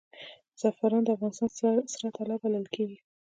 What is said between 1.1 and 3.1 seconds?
افغانستان سره طلا بلل کیږي